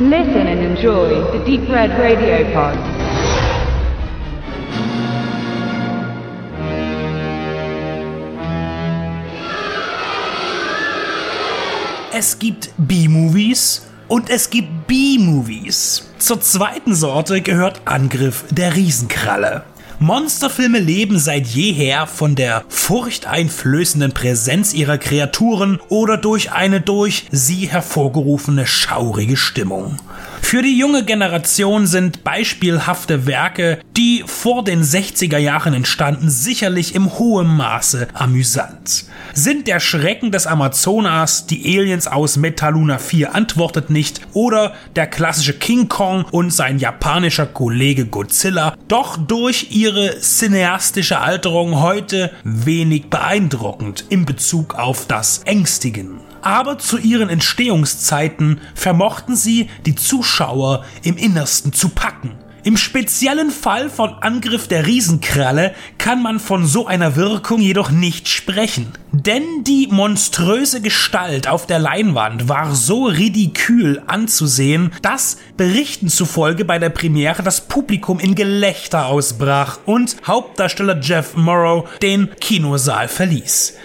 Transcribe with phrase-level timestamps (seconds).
[0.00, 2.78] Listen and enjoy the Deep Red Radio Pod.
[12.12, 16.08] Es gibt B-Movies und es gibt B-Movies.
[16.18, 19.64] Zur zweiten Sorte gehört Angriff der Riesenkralle.
[20.00, 27.68] Monsterfilme leben seit jeher von der furchteinflößenden Präsenz ihrer Kreaturen oder durch eine durch sie
[27.68, 29.96] hervorgerufene schaurige Stimmung.
[30.48, 37.18] Für die junge Generation sind beispielhafte Werke, die vor den 60er Jahren entstanden, sicherlich im
[37.18, 39.04] hohen Maße amüsant.
[39.34, 45.52] Sind der Schrecken des Amazonas, die Aliens aus Metaluna 4 antwortet nicht oder der klassische
[45.52, 54.06] King Kong und sein japanischer Kollege Godzilla doch durch ihre cineastische Alterung heute wenig beeindruckend
[54.08, 61.72] in Bezug auf das Ängstigen aber zu ihren Entstehungszeiten vermochten sie, die Zuschauer im Innersten
[61.72, 62.36] zu packen.
[62.64, 68.28] Im speziellen Fall von Angriff der Riesenkralle kann man von so einer Wirkung jedoch nicht
[68.28, 68.92] sprechen.
[69.12, 76.78] Denn die monströse Gestalt auf der Leinwand war so ridikül anzusehen, dass Berichten zufolge bei
[76.78, 83.78] der Premiere das Publikum in Gelächter ausbrach und Hauptdarsteller Jeff Morrow den Kinosaal verließ.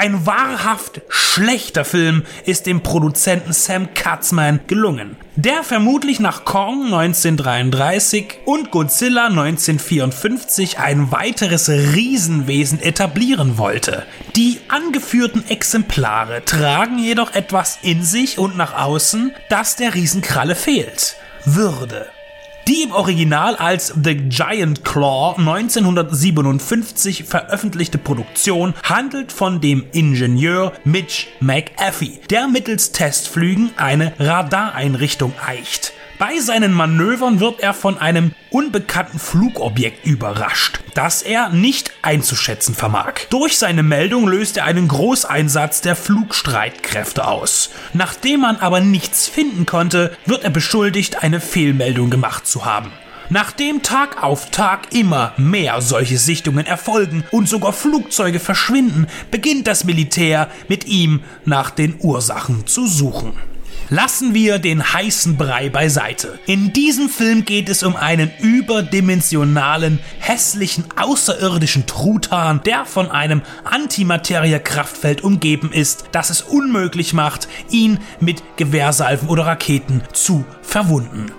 [0.00, 8.38] Ein wahrhaft schlechter Film ist dem Produzenten Sam Katzman gelungen, der vermutlich nach Kong 1933
[8.46, 14.06] und Godzilla 1954 ein weiteres Riesenwesen etablieren wollte.
[14.36, 21.16] Die angeführten Exemplare tragen jedoch etwas in sich und nach außen, das der Riesenkralle fehlt.
[21.44, 22.08] Würde.
[22.70, 31.26] Die im Original als The Giant Claw 1957 veröffentlichte Produktion handelt von dem Ingenieur Mitch
[31.40, 35.94] McAfee, der mittels Testflügen eine Radareinrichtung eicht.
[36.20, 43.14] Bei seinen Manövern wird er von einem unbekannten Flugobjekt überrascht, das er nicht einzuschätzen vermag.
[43.30, 47.70] Durch seine Meldung löst er einen Großeinsatz der Flugstreitkräfte aus.
[47.94, 52.92] Nachdem man aber nichts finden konnte, wird er beschuldigt, eine Fehlmeldung gemacht zu haben.
[53.30, 59.84] Nachdem Tag auf Tag immer mehr solche Sichtungen erfolgen und sogar Flugzeuge verschwinden, beginnt das
[59.84, 63.32] Militär mit ihm nach den Ursachen zu suchen.
[63.92, 66.38] Lassen wir den heißen Brei beiseite.
[66.46, 75.24] In diesem Film geht es um einen überdimensionalen, hässlichen, außerirdischen Truthahn, der von einem Antimaterie-Kraftfeld
[75.24, 81.32] umgeben ist, das es unmöglich macht, ihn mit Gewehrsalven oder Raketen zu verwunden.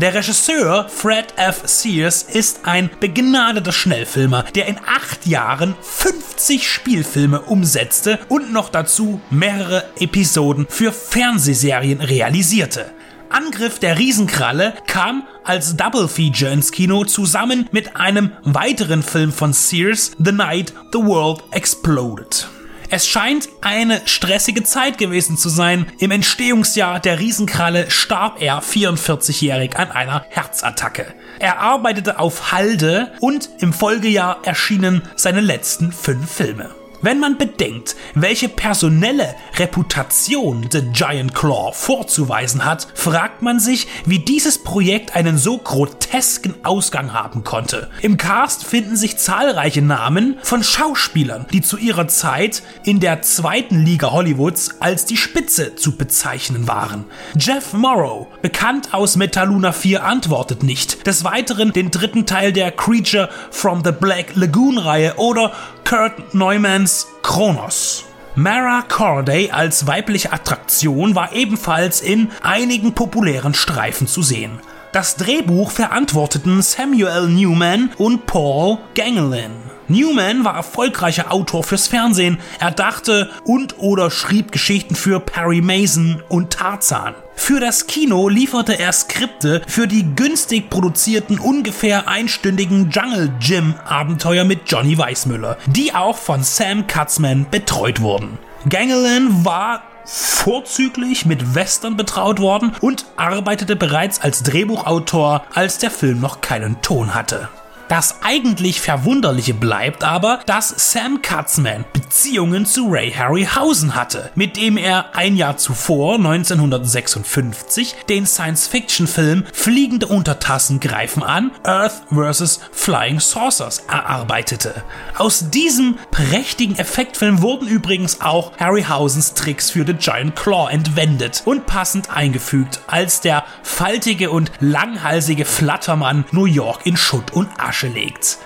[0.00, 1.62] Der Regisseur Fred F.
[1.64, 9.20] Sears ist ein begnadeter Schnellfilmer, der in acht Jahren 50 Spielfilme umsetzte und noch dazu
[9.30, 12.92] mehrere Episoden für Fernsehserien realisierte.
[13.28, 19.52] Angriff der Riesenkralle kam als Double Feature ins Kino zusammen mit einem weiteren Film von
[19.52, 22.46] Sears, The Night the World Exploded.
[22.90, 25.86] Es scheint eine stressige Zeit gewesen zu sein.
[25.98, 31.14] Im Entstehungsjahr der Riesenkralle starb er 44-jährig an einer Herzattacke.
[31.38, 36.77] Er arbeitete auf Halde und im Folgejahr erschienen seine letzten fünf Filme.
[37.00, 44.18] Wenn man bedenkt, welche personelle Reputation The Giant Claw vorzuweisen hat, fragt man sich, wie
[44.18, 47.88] dieses Projekt einen so grotesken Ausgang haben konnte.
[48.02, 53.84] Im Cast finden sich zahlreiche Namen von Schauspielern, die zu ihrer Zeit in der zweiten
[53.84, 57.04] Liga Hollywoods als die Spitze zu bezeichnen waren.
[57.38, 61.06] Jeff Morrow, bekannt aus Metaluna 4, antwortet nicht.
[61.06, 65.52] Des Weiteren den dritten Teil der Creature from the Black Lagoon Reihe oder
[65.88, 68.04] Kurt Neumanns Kronos.
[68.34, 74.60] Mara Corday als weibliche Attraktion war ebenfalls in einigen populären Streifen zu sehen.
[74.92, 79.67] Das Drehbuch verantworteten Samuel Newman und Paul Gangelin.
[79.88, 82.38] Newman war erfolgreicher Autor fürs Fernsehen.
[82.60, 87.14] Er dachte und oder schrieb Geschichten für Perry Mason und Tarzan.
[87.34, 94.44] Für das Kino lieferte er Skripte für die günstig produzierten ungefähr einstündigen Jungle Gym Abenteuer
[94.44, 98.38] mit Johnny Weissmüller, die auch von Sam Katzman betreut wurden.
[98.68, 106.20] Gangelin war vorzüglich mit Western betraut worden und arbeitete bereits als Drehbuchautor, als der Film
[106.20, 107.48] noch keinen Ton hatte.
[107.88, 114.76] Das eigentlich Verwunderliche bleibt aber, dass Sam Katzman Beziehungen zu Ray Harryhausen hatte, mit dem
[114.76, 122.60] er ein Jahr zuvor, 1956, den Science-Fiction-Film Fliegende Untertassen greifen an, Earth vs.
[122.72, 124.82] Flying Saucers, erarbeitete.
[125.16, 131.64] Aus diesem prächtigen Effektfilm wurden übrigens auch Harryhausens Tricks für The Giant Claw entwendet und
[131.64, 138.38] passend eingefügt, als der faltige und langhalsige Flattermann New York in Schutt und Asche legt.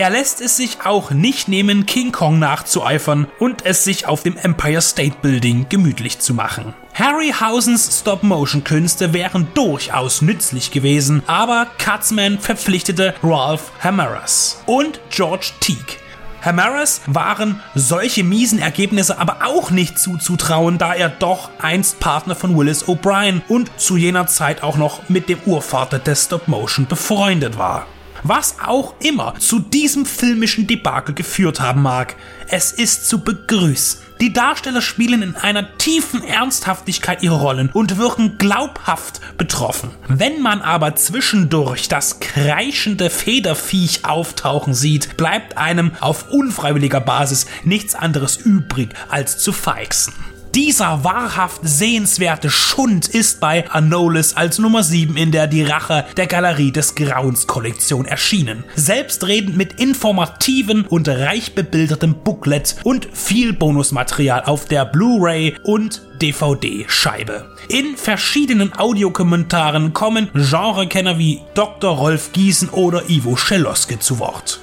[0.00, 4.38] Er lässt es sich auch nicht nehmen, King Kong nachzueifern und es sich auf dem
[4.38, 6.72] Empire State Building gemütlich zu machen.
[6.94, 15.98] Harryhausens Stop-Motion-Künste wären durchaus nützlich gewesen, aber Katzman verpflichtete Ralph Hamaras und George Teague.
[16.42, 22.56] Hamaras waren solche miesen Ergebnisse aber auch nicht zuzutrauen, da er doch einst Partner von
[22.56, 27.86] Willis O'Brien und zu jener Zeit auch noch mit dem Urvater des Stop-Motion befreundet war.
[28.22, 32.16] Was auch immer zu diesem filmischen Debakel geführt haben mag,
[32.48, 34.00] es ist zu begrüßen.
[34.20, 39.92] Die Darsteller spielen in einer tiefen Ernsthaftigkeit ihre Rollen und wirken glaubhaft betroffen.
[40.08, 47.94] Wenn man aber zwischendurch das kreischende Federviech auftauchen sieht, bleibt einem auf unfreiwilliger Basis nichts
[47.94, 50.12] anderes übrig, als zu feixen.
[50.54, 56.26] Dieser wahrhaft sehenswerte Schund ist bei Anolis als Nummer 7 in der Die Rache der
[56.26, 58.64] Galerie des Grauens Kollektion erschienen.
[58.74, 67.46] Selbstredend mit informativen und reich bebildertem Booklet und viel Bonusmaterial auf der Blu-ray und DVD-Scheibe.
[67.68, 71.96] In verschiedenen Audiokommentaren kommen Genrekenner wie Dr.
[71.96, 74.58] Rolf Giesen oder Ivo Scheloske zu Wort.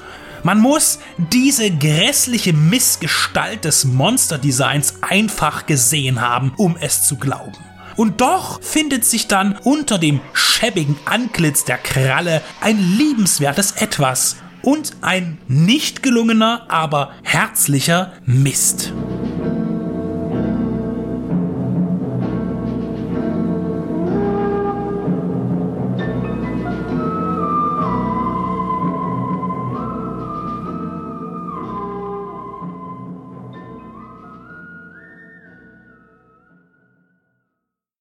[0.48, 7.58] Man muss diese grässliche Missgestalt des Monsterdesigns einfach gesehen haben, um es zu glauben.
[7.98, 14.96] Und doch findet sich dann unter dem schäbigen Antlitz der Kralle ein liebenswertes Etwas und
[15.02, 18.94] ein nicht gelungener, aber herzlicher Mist.